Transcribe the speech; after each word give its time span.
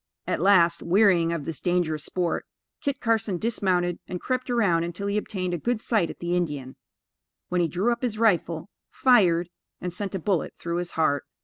At 0.25 0.41
last, 0.41 0.81
wearying 0.81 1.31
of 1.31 1.45
this 1.45 1.61
dangerous 1.61 2.03
sport, 2.03 2.47
Kit 2.81 2.99
Carson 2.99 3.37
dismounted, 3.37 3.99
and 4.07 4.19
crept 4.19 4.49
around 4.49 4.83
until 4.83 5.05
he 5.05 5.15
obtained 5.15 5.53
a 5.53 5.59
good 5.59 5.79
sight 5.79 6.09
at 6.09 6.17
the 6.17 6.35
Indian; 6.35 6.75
when, 7.49 7.61
he 7.61 7.67
drew 7.67 7.91
up 7.91 8.01
his 8.01 8.17
rifle, 8.17 8.71
fired, 8.89 9.47
and 9.79 9.93
sent 9.93 10.15
a 10.15 10.19
bullet 10.19 10.55
through 10.57 10.77
his 10.77 10.93
heart. 10.93 11.25